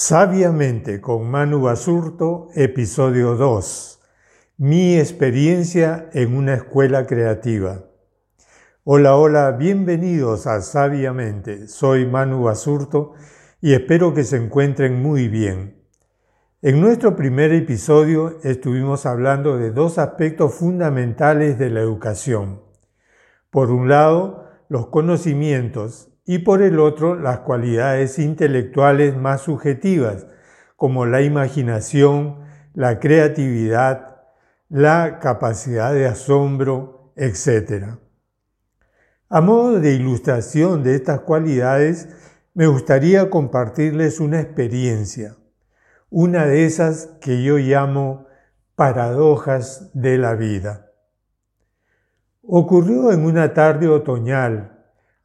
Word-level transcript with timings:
Sabiamente 0.00 1.00
con 1.00 1.28
Manu 1.28 1.62
Basurto, 1.62 2.50
episodio 2.54 3.34
2. 3.34 4.00
Mi 4.58 4.96
experiencia 4.96 6.08
en 6.12 6.36
una 6.36 6.54
escuela 6.54 7.04
creativa. 7.04 7.86
Hola, 8.84 9.16
hola, 9.16 9.50
bienvenidos 9.50 10.46
a 10.46 10.60
Sabiamente. 10.60 11.66
Soy 11.66 12.06
Manu 12.06 12.44
Basurto 12.44 13.14
y 13.60 13.72
espero 13.72 14.14
que 14.14 14.22
se 14.22 14.36
encuentren 14.36 15.02
muy 15.02 15.26
bien. 15.26 15.82
En 16.62 16.80
nuestro 16.80 17.16
primer 17.16 17.52
episodio 17.52 18.38
estuvimos 18.44 19.04
hablando 19.04 19.56
de 19.58 19.72
dos 19.72 19.98
aspectos 19.98 20.54
fundamentales 20.54 21.58
de 21.58 21.70
la 21.70 21.80
educación. 21.80 22.62
Por 23.50 23.72
un 23.72 23.88
lado, 23.88 24.44
los 24.68 24.86
conocimientos 24.86 26.07
y 26.28 26.40
por 26.40 26.60
el 26.60 26.78
otro 26.78 27.14
las 27.14 27.38
cualidades 27.38 28.18
intelectuales 28.18 29.16
más 29.16 29.40
subjetivas, 29.40 30.26
como 30.76 31.06
la 31.06 31.22
imaginación, 31.22 32.40
la 32.74 33.00
creatividad, 33.00 34.24
la 34.68 35.20
capacidad 35.20 35.94
de 35.94 36.06
asombro, 36.06 37.14
etc. 37.16 37.96
A 39.30 39.40
modo 39.40 39.80
de 39.80 39.94
ilustración 39.94 40.82
de 40.82 40.96
estas 40.96 41.20
cualidades, 41.20 42.10
me 42.52 42.66
gustaría 42.66 43.30
compartirles 43.30 44.20
una 44.20 44.38
experiencia, 44.38 45.34
una 46.10 46.44
de 46.44 46.66
esas 46.66 47.06
que 47.22 47.42
yo 47.42 47.56
llamo 47.56 48.26
paradojas 48.74 49.90
de 49.94 50.18
la 50.18 50.34
vida. 50.34 50.92
Ocurrió 52.42 53.12
en 53.12 53.24
una 53.24 53.54
tarde 53.54 53.88
otoñal, 53.88 54.77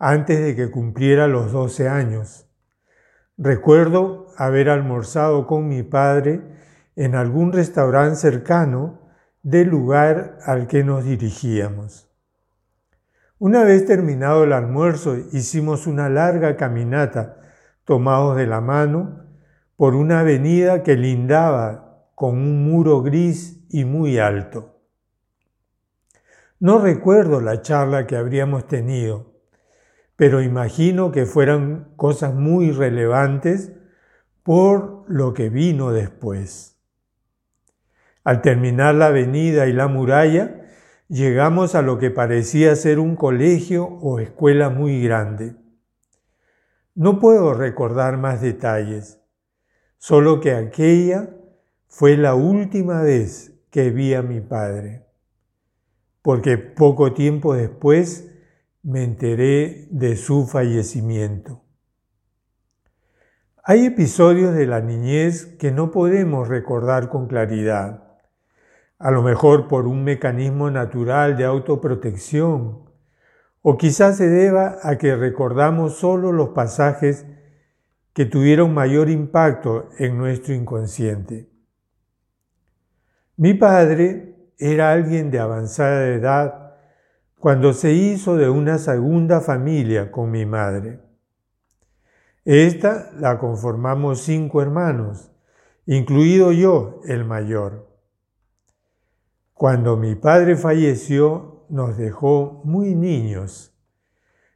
antes 0.05 0.41
de 0.41 0.53
que 0.53 0.69
cumpliera 0.69 1.27
los 1.27 1.53
12 1.53 1.87
años. 1.87 2.45
Recuerdo 3.37 4.27
haber 4.35 4.69
almorzado 4.69 5.47
con 5.47 5.69
mi 5.69 5.81
padre 5.81 6.41
en 6.97 7.15
algún 7.15 7.53
restaurante 7.53 8.17
cercano 8.17 8.99
del 9.43 9.69
lugar 9.69 10.39
al 10.45 10.67
que 10.67 10.83
nos 10.83 11.05
dirigíamos. 11.05 12.11
Una 13.39 13.63
vez 13.63 13.85
terminado 13.85 14.43
el 14.43 14.51
almuerzo, 14.51 15.15
hicimos 15.31 15.87
una 15.87 16.09
larga 16.09 16.57
caminata, 16.57 17.37
tomados 17.85 18.35
de 18.35 18.45
la 18.45 18.59
mano, 18.59 19.23
por 19.77 19.95
una 19.95 20.19
avenida 20.19 20.83
que 20.83 20.97
lindaba 20.97 22.09
con 22.13 22.31
un 22.37 22.65
muro 22.65 23.01
gris 23.03 23.65
y 23.69 23.85
muy 23.85 24.19
alto. 24.19 24.81
No 26.59 26.79
recuerdo 26.79 27.39
la 27.39 27.61
charla 27.61 28.05
que 28.05 28.17
habríamos 28.17 28.67
tenido, 28.67 29.32
pero 30.15 30.41
imagino 30.41 31.11
que 31.11 31.25
fueran 31.25 31.93
cosas 31.95 32.33
muy 32.33 32.71
relevantes 32.71 33.71
por 34.43 35.05
lo 35.07 35.33
que 35.33 35.49
vino 35.49 35.91
después. 35.91 36.77
Al 38.23 38.41
terminar 38.41 38.95
la 38.95 39.07
avenida 39.07 39.67
y 39.67 39.73
la 39.73 39.87
muralla, 39.87 40.61
llegamos 41.07 41.75
a 41.75 41.81
lo 41.81 41.97
que 41.97 42.09
parecía 42.09 42.75
ser 42.75 42.99
un 42.99 43.15
colegio 43.15 43.85
o 43.85 44.19
escuela 44.19 44.69
muy 44.69 45.01
grande. 45.01 45.55
No 46.95 47.19
puedo 47.19 47.53
recordar 47.53 48.17
más 48.17 48.41
detalles, 48.41 49.19
solo 49.97 50.39
que 50.39 50.53
aquella 50.53 51.29
fue 51.87 52.17
la 52.17 52.35
última 52.35 53.01
vez 53.01 53.53
que 53.71 53.89
vi 53.89 54.13
a 54.13 54.21
mi 54.21 54.41
padre, 54.41 55.05
porque 56.21 56.57
poco 56.57 57.13
tiempo 57.13 57.55
después 57.55 58.32
me 58.83 59.03
enteré 59.03 59.87
de 59.91 60.17
su 60.17 60.45
fallecimiento. 60.45 61.63
Hay 63.63 63.85
episodios 63.85 64.53
de 64.53 64.67
la 64.67 64.81
niñez 64.81 65.45
que 65.57 65.71
no 65.71 65.89
podemos 65.89 66.49
recordar 66.49 67.07
con 67.07 67.27
claridad, 67.27 68.03
a 68.99 69.09
lo 69.09 69.23
mejor 69.23 69.69
por 69.69 69.87
un 69.87 70.03
mecanismo 70.03 70.69
natural 70.69 71.37
de 71.37 71.45
autoprotección, 71.45 72.89
o 73.61 73.77
quizás 73.77 74.17
se 74.17 74.27
deba 74.27 74.79
a 74.83 74.97
que 74.97 75.15
recordamos 75.15 75.95
solo 75.95 76.33
los 76.33 76.49
pasajes 76.49 77.25
que 78.11 78.25
tuvieron 78.25 78.73
mayor 78.73 79.09
impacto 79.09 79.89
en 79.97 80.17
nuestro 80.17 80.53
inconsciente. 80.53 81.49
Mi 83.37 83.53
padre 83.53 84.51
era 84.57 84.91
alguien 84.91 85.31
de 85.31 85.39
avanzada 85.39 86.07
edad 86.07 86.62
cuando 87.43 87.73
se 87.73 87.91
hizo 87.91 88.37
de 88.37 88.49
una 88.49 88.77
segunda 88.77 89.41
familia 89.41 90.11
con 90.13 90.31
mi 90.31 90.45
madre. 90.45 91.01
Esta 92.45 93.11
la 93.19 93.37
conformamos 93.37 94.21
cinco 94.21 94.61
hermanos, 94.61 95.29
incluido 95.85 96.53
yo, 96.53 97.01
el 97.03 97.25
mayor. 97.25 97.85
Cuando 99.53 99.97
mi 99.97 100.15
padre 100.15 100.55
falleció, 100.55 101.65
nos 101.67 101.97
dejó 101.97 102.61
muy 102.63 102.95
niños, 102.95 103.77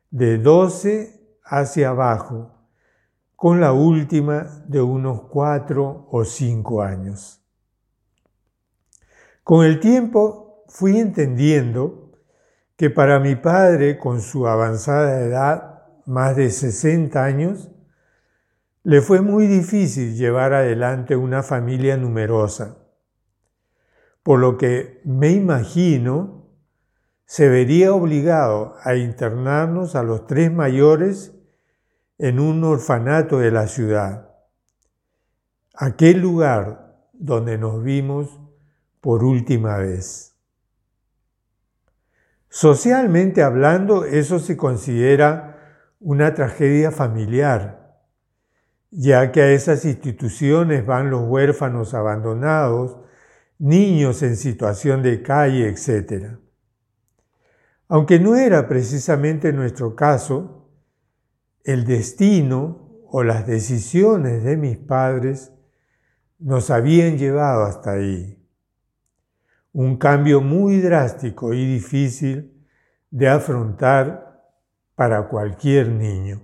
de 0.10 0.38
12 0.38 1.40
hacia 1.44 1.90
abajo, 1.90 2.54
con 3.36 3.60
la 3.60 3.74
última 3.74 4.64
de 4.66 4.82
unos 4.82 5.24
cuatro 5.24 6.08
o 6.10 6.24
cinco 6.24 6.82
años. 6.82 7.44
Con 9.44 9.66
el 9.66 9.82
tiempo 9.82 10.64
fui 10.70 10.98
entendiendo 10.98 12.07
que 12.78 12.92
para 12.92 13.20
mi 13.20 13.36
padre, 13.36 13.98
con 13.98 14.22
su 14.22 14.48
avanzada 14.48 15.22
edad, 15.22 15.84
más 16.06 16.36
de 16.36 16.52
60 16.52 17.24
años, 17.24 17.72
le 18.84 19.02
fue 19.02 19.20
muy 19.22 19.48
difícil 19.48 20.16
llevar 20.16 20.54
adelante 20.54 21.16
una 21.16 21.44
familia 21.44 21.98
numerosa, 21.98 22.78
por 24.24 24.40
lo 24.40 24.58
que 24.58 25.02
me 25.04 25.32
imagino 25.32 26.46
se 27.26 27.50
vería 27.50 27.94
obligado 27.94 28.76
a 28.84 28.96
internarnos 28.96 29.96
a 29.96 30.04
los 30.04 30.28
tres 30.28 30.52
mayores 30.52 31.34
en 32.20 32.40
un 32.40 32.64
orfanato 32.64 33.40
de 33.40 33.52
la 33.52 33.68
ciudad, 33.68 34.30
aquel 35.74 36.22
lugar 36.22 36.96
donde 37.12 37.58
nos 37.58 37.84
vimos 37.84 38.40
por 39.02 39.24
última 39.24 39.78
vez. 39.78 40.37
Socialmente 42.50 43.44
hablando, 43.44 44.06
eso 44.06 44.40
se 44.40 44.56
considera 44.56 45.58
una 46.00 46.34
tragedia 46.34 46.92
familiar, 46.92 48.02
ya 48.90 49.32
que 49.32 49.42
a 49.42 49.52
esas 49.52 49.84
instituciones 49.86 50.86
van 50.86 51.10
los 51.10 51.28
huérfanos 51.28 51.94
abandonados, 51.94 52.98
niños 53.60 54.24
en 54.24 54.38
situación 54.38 55.04
de 55.04 55.22
calle, 55.22 55.68
etc. 55.68 56.38
Aunque 57.90 58.20
no 58.20 58.36
era 58.36 58.68
precisamente 58.68 59.52
nuestro 59.52 59.96
caso, 59.96 60.70
el 61.64 61.86
destino 61.86 63.04
o 63.10 63.24
las 63.24 63.46
decisiones 63.46 64.44
de 64.44 64.56
mis 64.56 64.78
padres 64.78 65.52
nos 66.40 66.70
habían 66.70 67.18
llevado 67.18 67.64
hasta 67.64 67.92
ahí 67.92 68.37
un 69.80 69.98
cambio 69.98 70.42
muy 70.42 70.82
drástico 70.82 71.54
y 71.54 71.64
difícil 71.64 72.66
de 73.12 73.30
afrontar 73.30 74.42
para 74.96 75.28
cualquier 75.28 75.90
niño. 75.90 76.42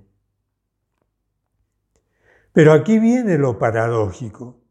Pero 2.52 2.74
aquí 2.74 3.00
viene 3.00 3.40
lo 3.40 3.58
paradójico, 3.58 4.62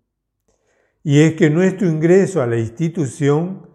y 1.02 1.22
es 1.22 1.34
que 1.34 1.50
nuestro 1.50 1.88
ingreso 1.88 2.40
a 2.40 2.46
la 2.46 2.56
institución 2.56 3.68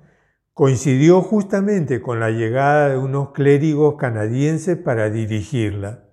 coincidió 0.53 1.21
justamente 1.21 1.99
con 2.01 2.21
la 2.21 2.29
llegada 2.29 2.87
de 2.87 2.97
unos 2.97 3.33
clérigos 3.33 3.95
canadienses 3.97 4.77
para 4.77 5.09
dirigirla. 5.09 6.05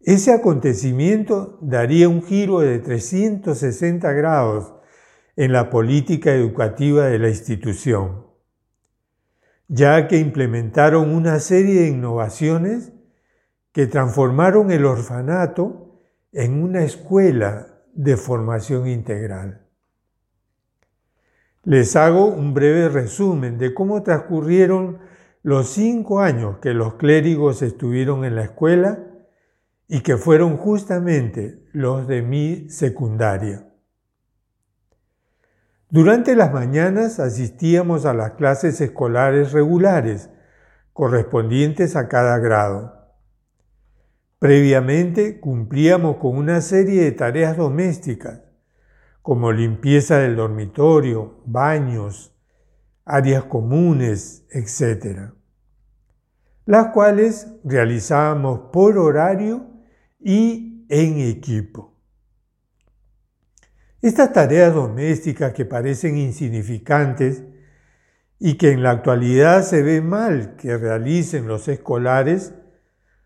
Ese 0.00 0.32
acontecimiento 0.32 1.58
daría 1.60 2.08
un 2.08 2.22
giro 2.22 2.60
de 2.60 2.78
360 2.78 4.10
grados 4.14 4.79
en 5.40 5.54
la 5.54 5.70
política 5.70 6.34
educativa 6.34 7.06
de 7.06 7.18
la 7.18 7.30
institución, 7.30 8.26
ya 9.68 10.06
que 10.06 10.18
implementaron 10.18 11.14
una 11.14 11.38
serie 11.38 11.80
de 11.80 11.88
innovaciones 11.88 12.92
que 13.72 13.86
transformaron 13.86 14.70
el 14.70 14.84
orfanato 14.84 15.98
en 16.32 16.62
una 16.62 16.84
escuela 16.84 17.80
de 17.94 18.18
formación 18.18 18.86
integral. 18.86 19.66
Les 21.64 21.96
hago 21.96 22.26
un 22.26 22.52
breve 22.52 22.90
resumen 22.90 23.56
de 23.56 23.72
cómo 23.72 24.02
transcurrieron 24.02 24.98
los 25.42 25.70
cinco 25.70 26.20
años 26.20 26.58
que 26.58 26.74
los 26.74 26.96
clérigos 26.96 27.62
estuvieron 27.62 28.26
en 28.26 28.34
la 28.34 28.42
escuela 28.42 29.06
y 29.88 30.00
que 30.00 30.18
fueron 30.18 30.58
justamente 30.58 31.64
los 31.72 32.06
de 32.06 32.20
mi 32.20 32.68
secundaria. 32.68 33.69
Durante 35.92 36.36
las 36.36 36.52
mañanas 36.52 37.18
asistíamos 37.18 38.06
a 38.06 38.14
las 38.14 38.34
clases 38.34 38.80
escolares 38.80 39.50
regulares 39.50 40.30
correspondientes 40.92 41.96
a 41.96 42.06
cada 42.06 42.38
grado. 42.38 42.94
Previamente 44.38 45.40
cumplíamos 45.40 46.18
con 46.18 46.36
una 46.36 46.60
serie 46.60 47.02
de 47.02 47.10
tareas 47.10 47.56
domésticas, 47.56 48.40
como 49.20 49.50
limpieza 49.50 50.18
del 50.18 50.36
dormitorio, 50.36 51.42
baños, 51.44 52.36
áreas 53.04 53.44
comunes, 53.44 54.46
etc., 54.50 55.32
las 56.66 56.88
cuales 56.92 57.48
realizábamos 57.64 58.70
por 58.72 58.96
horario 58.96 59.66
y 60.20 60.86
en 60.88 61.18
equipo. 61.18 61.89
Estas 64.02 64.32
tareas 64.32 64.74
domésticas 64.74 65.52
que 65.52 65.66
parecen 65.66 66.16
insignificantes 66.16 67.44
y 68.38 68.54
que 68.56 68.70
en 68.70 68.82
la 68.82 68.92
actualidad 68.92 69.62
se 69.62 69.82
ve 69.82 70.00
mal 70.00 70.56
que 70.56 70.78
realicen 70.78 71.46
los 71.46 71.68
escolares, 71.68 72.54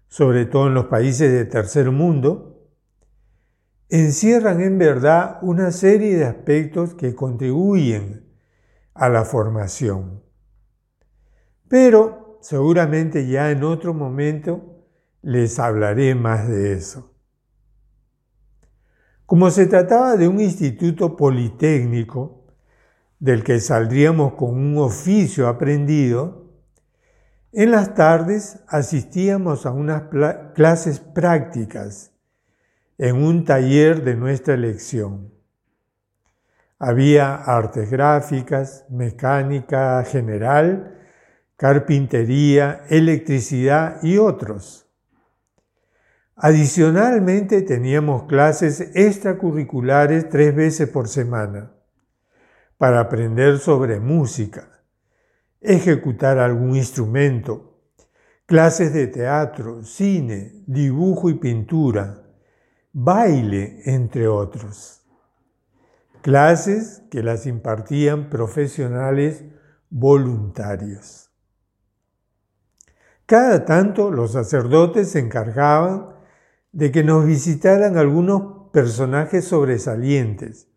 sobre 0.09 0.47
todo 0.47 0.67
en 0.67 0.75
los 0.75 0.87
países 0.87 1.31
de 1.31 1.45
tercer 1.45 1.93
mundo, 1.93 2.69
encierran 3.89 4.61
en 4.61 4.77
verdad 4.79 5.39
una 5.43 5.71
serie 5.71 6.17
de 6.17 6.25
aspectos 6.25 6.95
que 6.95 7.15
contribuyen 7.15 8.29
a 8.95 9.09
la 9.09 9.25
formación. 9.25 10.25
Pero 11.69 12.39
seguramente 12.41 13.29
ya 13.29 13.53
en 13.53 13.63
otro 13.63 13.95
momento 13.95 14.85
les 15.23 15.61
hablaré 15.61 16.17
más 16.17 16.49
de 16.49 16.73
eso. 16.73 17.14
Como 19.27 19.51
se 19.51 19.67
trataba 19.67 20.17
de 20.17 20.29
un 20.29 20.41
instituto 20.41 21.17
politécnico, 21.17 22.45
del 23.19 23.43
que 23.43 23.59
saldríamos 23.59 24.35
con 24.35 24.51
un 24.51 24.77
oficio 24.77 25.49
aprendido, 25.49 26.45
en 27.53 27.71
las 27.71 27.95
tardes 27.95 28.59
asistíamos 28.69 29.65
a 29.65 29.71
unas 29.71 30.05
clases 30.55 30.99
prácticas 31.01 32.13
en 32.99 33.17
un 33.17 33.45
taller 33.45 34.05
de 34.05 34.15
nuestra 34.15 34.55
elección. 34.55 35.33
Había 36.79 37.35
artes 37.35 37.91
gráficas, 37.91 38.85
mecánica 38.91 40.05
general, 40.05 40.99
carpintería, 41.57 42.83
electricidad 42.91 44.03
y 44.03 44.19
otros. 44.19 44.84
Adicionalmente 46.37 47.63
teníamos 47.63 48.25
clases 48.25 48.81
extracurriculares 48.95 50.29
tres 50.29 50.55
veces 50.55 50.89
por 50.89 51.07
semana 51.07 51.73
para 52.77 52.99
aprender 52.99 53.59
sobre 53.59 54.01
música, 54.01 54.83
ejecutar 55.61 56.39
algún 56.39 56.75
instrumento, 56.75 57.79
clases 58.47 58.93
de 58.93 59.07
teatro, 59.07 59.85
cine, 59.85 60.65
dibujo 60.67 61.31
y 61.31 61.35
pintura, 61.35 62.25
baile, 62.93 63.83
entre 63.85 64.27
otros. 64.27 65.03
Clases 66.21 67.03
que 67.11 67.23
las 67.23 67.47
impartían 67.47 68.29
profesionales 68.29 69.45
voluntarios. 69.89 71.31
Cada 73.25 73.65
tanto 73.65 74.11
los 74.11 74.33
sacerdotes 74.33 75.11
se 75.13 75.21
encargaban 75.21 76.14
de 76.75 76.91
que 76.91 77.05
nos 77.05 77.25
visitaran 77.25 77.97
algunos 77.97 78.71
personajes 78.73 79.45
sobresalientes, 79.45 80.69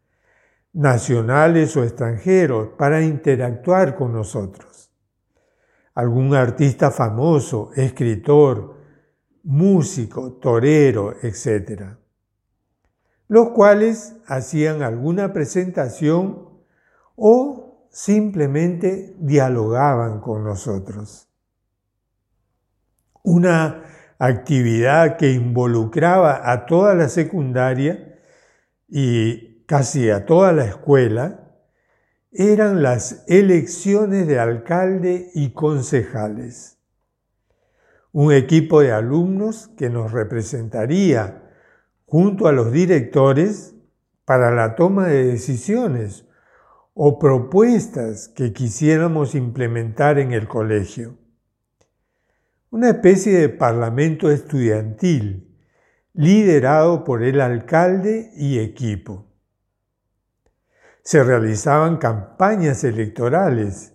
nacionales 0.71 1.75
o 1.75 1.83
extranjeros, 1.83 2.69
para 2.77 3.01
interactuar 3.01 3.95
con 3.95 4.13
nosotros. 4.13 4.91
Algún 5.95 6.35
artista 6.35 6.91
famoso, 6.91 7.71
escritor, 7.75 8.75
músico, 9.41 10.33
torero, 10.33 11.15
etc. 11.23 11.97
Los 13.27 13.49
cuales 13.49 14.17
hacían 14.27 14.83
alguna 14.83 15.33
presentación 15.33 16.47
o 17.15 17.87
simplemente 17.89 19.15
dialogaban 19.17 20.19
con 20.19 20.43
nosotros. 20.43 21.27
Una 23.23 23.81
actividad 24.19 25.17
que 25.17 25.31
involucraba 25.31 26.51
a 26.51 26.65
toda 26.65 26.95
la 26.95 27.09
secundaria 27.09 28.19
y 28.87 29.63
casi 29.65 30.09
a 30.09 30.25
toda 30.25 30.53
la 30.53 30.65
escuela, 30.65 31.47
eran 32.31 32.81
las 32.81 33.23
elecciones 33.27 34.27
de 34.27 34.39
alcalde 34.39 35.29
y 35.33 35.51
concejales. 35.51 36.77
Un 38.11 38.33
equipo 38.33 38.81
de 38.81 38.91
alumnos 38.91 39.69
que 39.77 39.89
nos 39.89 40.11
representaría 40.11 41.43
junto 42.05 42.47
a 42.47 42.51
los 42.51 42.71
directores 42.71 43.75
para 44.25 44.51
la 44.51 44.75
toma 44.75 45.07
de 45.07 45.25
decisiones 45.25 46.25
o 46.93 47.19
propuestas 47.19 48.27
que 48.29 48.53
quisiéramos 48.53 49.35
implementar 49.35 50.17
en 50.17 50.31
el 50.31 50.47
colegio. 50.47 51.17
Una 52.69 52.89
especie 52.89 53.33
de 53.37 53.49
parlamento 53.49 54.29
estudiantil 54.29 55.57
liderado 56.13 57.05
por 57.05 57.23
el 57.23 57.39
alcalde 57.39 58.31
y 58.35 58.59
equipo 58.59 59.25
se 61.01 61.23
realizaban 61.23 61.95
campañas 61.95 62.83
electorales 62.83 63.93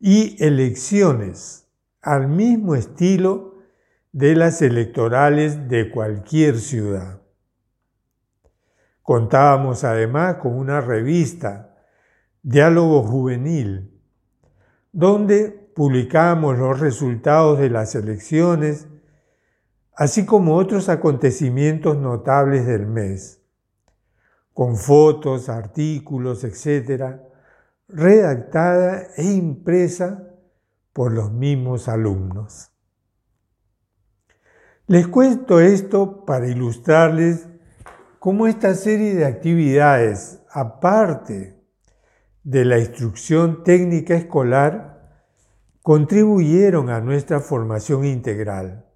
y 0.00 0.42
elecciones 0.42 1.68
al 2.00 2.26
mismo 2.26 2.74
estilo 2.74 3.58
de 4.10 4.34
las 4.34 4.60
electorales 4.62 5.68
de 5.68 5.88
cualquier 5.88 6.58
ciudad. 6.58 7.22
Contábamos 9.02 9.84
además 9.84 10.38
con 10.38 10.58
una 10.58 10.80
revista, 10.80 11.76
Diálogo 12.42 13.04
Juvenil, 13.04 14.02
donde 14.90 15.61
publicábamos 15.74 16.58
los 16.58 16.80
resultados 16.80 17.58
de 17.58 17.70
las 17.70 17.94
elecciones, 17.94 18.88
así 19.94 20.24
como 20.26 20.56
otros 20.56 20.88
acontecimientos 20.88 21.96
notables 21.96 22.66
del 22.66 22.86
mes 22.86 23.42
con 24.52 24.76
fotos, 24.76 25.48
artículos, 25.48 26.44
etc., 26.44 27.20
redactada 27.88 29.06
e 29.16 29.24
impresa 29.24 30.28
por 30.92 31.12
los 31.12 31.32
mismos 31.32 31.88
alumnos. 31.88 32.70
Les 34.86 35.06
cuento 35.06 35.60
esto 35.60 36.24
para 36.26 36.48
ilustrarles 36.48 37.48
cómo 38.18 38.46
esta 38.46 38.74
serie 38.74 39.14
de 39.14 39.24
actividades, 39.24 40.42
aparte 40.50 41.58
de 42.44 42.64
la 42.64 42.78
instrucción 42.78 43.64
técnica 43.64 44.14
escolar, 44.14 44.91
contribuyeron 45.82 46.90
a 46.90 47.00
nuestra 47.00 47.40
formación 47.40 48.04
integral 48.04 48.86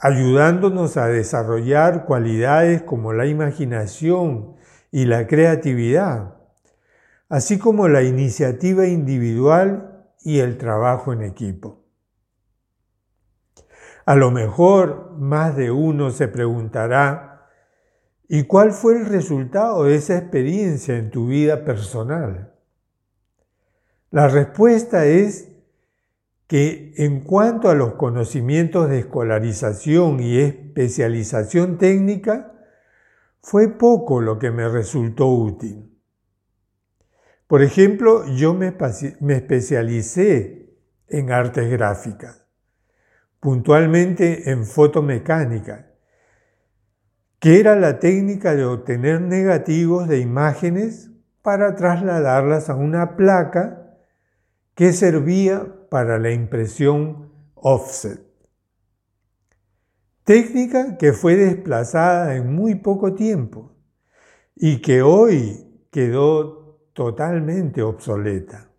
ayudándonos 0.00 0.96
a 0.96 1.08
desarrollar 1.08 2.06
cualidades 2.06 2.82
como 2.82 3.12
la 3.12 3.26
imaginación 3.26 4.56
y 4.90 5.04
la 5.04 5.26
creatividad, 5.26 6.36
así 7.28 7.58
como 7.58 7.86
la 7.86 8.02
iniciativa 8.02 8.86
individual 8.86 10.08
y 10.22 10.38
el 10.38 10.56
trabajo 10.56 11.12
en 11.12 11.22
equipo. 11.22 11.84
A 14.06 14.16
lo 14.16 14.30
mejor 14.30 15.12
más 15.18 15.54
de 15.54 15.70
uno 15.70 16.10
se 16.10 16.28
preguntará, 16.28 17.50
¿y 18.26 18.44
cuál 18.44 18.72
fue 18.72 18.96
el 18.96 19.04
resultado 19.04 19.84
de 19.84 19.96
esa 19.96 20.16
experiencia 20.16 20.96
en 20.96 21.10
tu 21.10 21.26
vida 21.26 21.62
personal? 21.62 22.54
La 24.10 24.28
respuesta 24.28 25.04
es 25.04 25.52
que 26.50 26.94
en 26.96 27.20
cuanto 27.20 27.70
a 27.70 27.76
los 27.76 27.94
conocimientos 27.94 28.90
de 28.90 28.98
escolarización 28.98 30.18
y 30.18 30.38
especialización 30.38 31.78
técnica, 31.78 32.52
fue 33.40 33.68
poco 33.68 34.20
lo 34.20 34.40
que 34.40 34.50
me 34.50 34.68
resultó 34.68 35.28
útil. 35.28 35.96
Por 37.46 37.62
ejemplo, 37.62 38.26
yo 38.34 38.52
me, 38.54 38.74
especialicé 39.28 40.74
en 41.06 41.30
artes 41.30 41.70
gráficas, 41.70 42.44
puntualmente 43.38 44.50
en 44.50 44.66
fotomecánica, 44.66 45.92
que 47.38 47.60
era 47.60 47.76
la 47.76 48.00
técnica 48.00 48.56
de 48.56 48.64
obtener 48.64 49.20
negativos 49.20 50.08
de 50.08 50.18
imágenes 50.18 51.12
para 51.42 51.76
trasladarlas 51.76 52.68
a 52.70 52.74
una 52.74 53.16
placa 53.16 53.79
que 54.80 54.94
servía 54.94 55.70
para 55.90 56.18
la 56.18 56.30
impresión 56.30 57.30
offset. 57.54 58.18
Técnica 60.24 60.96
que 60.96 61.12
fue 61.12 61.36
desplazada 61.36 62.34
en 62.34 62.54
muy 62.54 62.76
poco 62.76 63.12
tiempo 63.12 63.76
y 64.56 64.80
que 64.80 65.02
hoy 65.02 65.84
quedó 65.90 66.80
totalmente 66.94 67.82
obsoleta. 67.82 68.70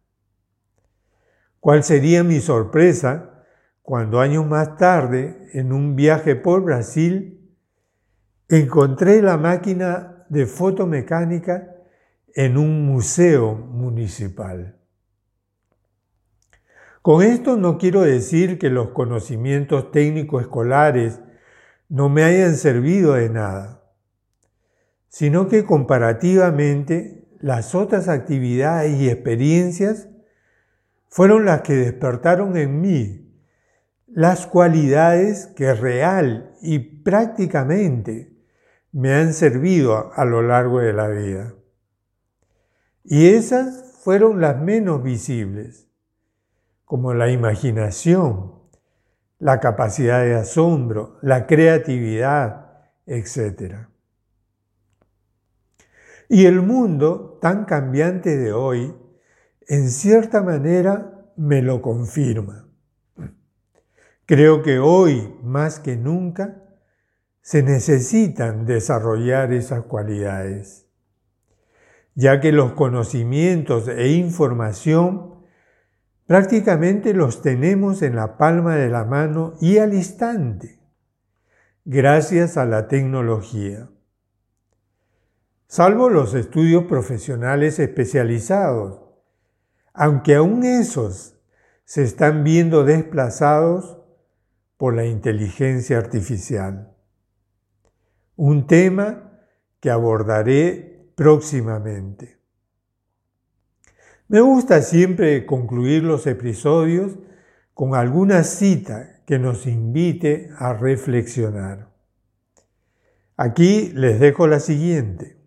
¿Cuál 1.59 1.83
sería 1.83 2.23
mi 2.23 2.39
sorpresa 2.39 3.45
cuando 3.83 4.21
años 4.21 4.47
más 4.47 4.77
tarde, 4.77 5.49
en 5.53 5.71
un 5.71 5.95
viaje 5.95 6.35
por 6.35 6.63
Brasil, 6.63 7.55
encontré 8.49 9.21
la 9.21 9.37
máquina 9.37 10.25
de 10.29 10.47
fotomecánica 10.47 11.75
en 12.33 12.57
un 12.57 12.87
museo 12.87 13.53
municipal. 13.53 14.80
Con 17.01 17.23
esto 17.23 17.57
no 17.57 17.79
quiero 17.79 18.01
decir 18.01 18.59
que 18.59 18.69
los 18.69 18.89
conocimientos 18.89 19.91
técnicos 19.91 20.43
escolares 20.43 21.19
no 21.89 22.09
me 22.09 22.23
hayan 22.23 22.55
servido 22.55 23.13
de 23.13 23.29
nada, 23.29 23.83
sino 25.07 25.47
que 25.47 25.65
comparativamente 25.65 27.27
las 27.39 27.73
otras 27.73 28.07
actividades 28.07 28.99
y 28.99 29.09
experiencias 29.09 30.09
fueron 31.09 31.45
las 31.45 31.61
que 31.61 31.73
despertaron 31.73 32.55
en 32.55 32.81
mí 32.81 33.21
las 34.07 34.45
cualidades 34.45 35.47
que 35.47 35.73
real 35.73 36.55
y 36.61 36.79
prácticamente 36.79 38.37
me 38.91 39.13
han 39.13 39.33
servido 39.33 40.11
a 40.13 40.25
lo 40.25 40.41
largo 40.41 40.79
de 40.79 40.93
la 40.93 41.07
vida. 41.07 41.55
Y 43.03 43.29
esas 43.29 43.99
fueron 44.03 44.39
las 44.39 44.61
menos 44.61 45.01
visibles, 45.01 45.90
como 46.91 47.13
la 47.13 47.31
imaginación, 47.31 48.51
la 49.39 49.61
capacidad 49.61 50.25
de 50.25 50.35
asombro, 50.35 51.19
la 51.21 51.47
creatividad, 51.47 52.81
etc. 53.05 53.87
Y 56.27 56.47
el 56.47 56.61
mundo 56.61 57.39
tan 57.41 57.63
cambiante 57.63 58.35
de 58.35 58.51
hoy, 58.51 58.93
en 59.69 59.89
cierta 59.89 60.41
manera, 60.41 61.31
me 61.37 61.61
lo 61.61 61.81
confirma. 61.81 62.67
Creo 64.25 64.61
que 64.61 64.79
hoy, 64.79 65.33
más 65.41 65.79
que 65.79 65.95
nunca, 65.95 66.61
se 67.41 67.63
necesitan 67.63 68.65
desarrollar 68.65 69.53
esas 69.53 69.83
cualidades, 69.83 70.89
ya 72.15 72.41
que 72.41 72.51
los 72.51 72.73
conocimientos 72.73 73.87
e 73.87 74.09
información 74.09 75.30
prácticamente 76.31 77.13
los 77.13 77.41
tenemos 77.41 78.01
en 78.01 78.15
la 78.15 78.37
palma 78.37 78.77
de 78.77 78.87
la 78.87 79.03
mano 79.03 79.55
y 79.59 79.79
al 79.79 79.93
instante, 79.93 80.79
gracias 81.83 82.55
a 82.55 82.63
la 82.63 82.87
tecnología. 82.87 83.89
Salvo 85.67 86.09
los 86.09 86.33
estudios 86.33 86.85
profesionales 86.85 87.79
especializados, 87.79 89.01
aunque 89.91 90.35
aún 90.35 90.63
esos 90.63 91.35
se 91.83 92.03
están 92.03 92.45
viendo 92.45 92.85
desplazados 92.85 93.99
por 94.77 94.95
la 94.95 95.03
inteligencia 95.03 95.97
artificial. 95.97 96.95
Un 98.37 98.67
tema 98.67 99.37
que 99.81 99.91
abordaré 99.91 101.11
próximamente. 101.13 102.40
Me 104.31 104.39
gusta 104.39 104.81
siempre 104.81 105.45
concluir 105.45 106.05
los 106.05 106.25
episodios 106.25 107.19
con 107.73 107.95
alguna 107.95 108.45
cita 108.45 109.21
que 109.25 109.39
nos 109.39 109.67
invite 109.67 110.51
a 110.57 110.71
reflexionar. 110.71 111.91
Aquí 113.35 113.91
les 113.93 114.21
dejo 114.21 114.47
la 114.47 114.61
siguiente. 114.61 115.37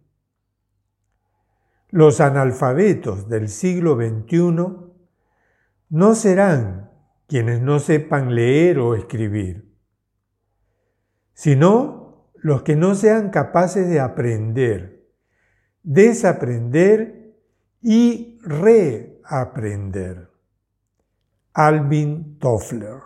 Los 1.88 2.20
analfabetos 2.20 3.30
del 3.30 3.48
siglo 3.48 3.96
XXI 3.96 4.66
no 5.88 6.14
serán 6.14 6.90
quienes 7.26 7.62
no 7.62 7.78
sepan 7.78 8.34
leer 8.34 8.80
o 8.80 8.94
escribir, 8.94 9.74
sino 11.32 12.28
los 12.34 12.64
que 12.64 12.76
no 12.76 12.94
sean 12.94 13.30
capaces 13.30 13.88
de 13.88 14.00
aprender, 14.00 15.08
desaprender 15.82 17.23
y 17.84 18.38
reaprender. 18.40 20.30
Alvin 21.52 22.38
Toffler. 22.38 23.02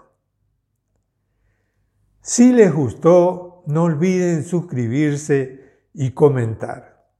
Si 2.22 2.52
les 2.52 2.72
gustó, 2.72 3.64
no 3.66 3.82
olviden 3.82 4.44
suscribirse 4.44 5.82
y 5.92 6.12
comentar. 6.12 7.10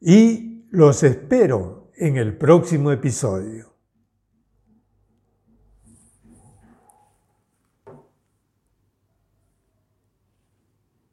Y 0.00 0.68
los 0.70 1.02
espero 1.02 1.90
en 1.96 2.16
el 2.18 2.38
próximo 2.38 2.92
episodio. 2.92 3.75